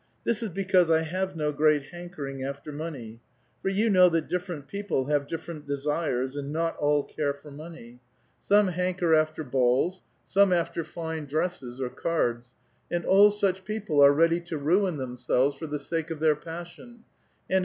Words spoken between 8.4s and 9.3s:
some hanker